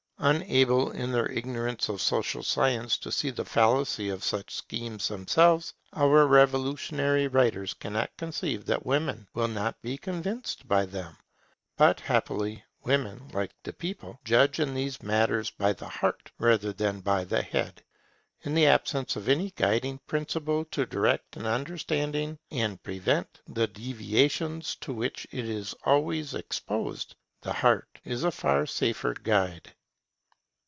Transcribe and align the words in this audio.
Unable 0.23 0.91
in 0.91 1.11
their 1.11 1.31
ignorance 1.31 1.89
of 1.89 1.99
social 1.99 2.43
science 2.43 2.95
to 2.99 3.11
see 3.11 3.31
the 3.31 3.43
fallacy 3.43 4.07
of 4.09 4.23
such 4.23 4.53
schemes 4.53 5.07
themselves, 5.07 5.73
our 5.93 6.27
revolutionary 6.27 7.25
writers 7.27 7.73
cannot 7.73 8.15
conceive 8.17 8.65
that 8.67 8.85
women 8.85 9.27
will 9.33 9.47
not 9.47 9.81
be 9.81 9.97
convinced 9.97 10.67
by 10.67 10.85
them. 10.85 11.17
But 11.75 12.01
happily 12.01 12.63
women, 12.83 13.29
like 13.33 13.53
the 13.63 13.73
people, 13.73 14.19
judge 14.23 14.59
in 14.59 14.75
these 14.75 15.01
matters 15.01 15.49
by 15.49 15.73
the 15.73 15.89
heart 15.89 16.29
rather 16.37 16.71
than 16.71 16.99
by 16.99 17.23
the 17.23 17.41
head. 17.41 17.83
In 18.43 18.53
the 18.53 18.67
absence 18.67 19.15
of 19.15 19.27
any 19.27 19.49
guiding 19.49 19.97
principle 20.05 20.65
to 20.65 20.85
direct 20.85 21.31
the 21.31 21.47
understanding 21.47 22.37
and 22.51 22.83
prevent 22.83 23.41
the 23.47 23.65
deviations 23.65 24.75
to 24.81 24.93
which 24.93 25.25
it 25.31 25.49
is 25.49 25.73
always 25.83 26.35
exposed, 26.35 27.15
the 27.41 27.53
heart 27.53 27.99
is 28.05 28.23
a 28.23 28.29
far 28.29 28.67
safer 28.67 29.15
guide. 29.15 29.73